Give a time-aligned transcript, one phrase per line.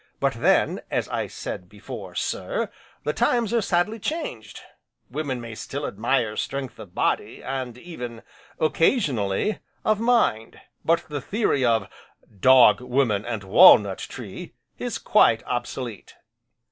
[0.19, 2.71] But then, as I said before, sir,
[3.03, 4.61] the times are sadly changed,
[5.11, 8.23] women may still admire strength of body, and even
[8.59, 11.87] occasionally of mind, but the theory of
[12.39, 16.15] "Dog, woman, and walnut tree" is quite obsolete.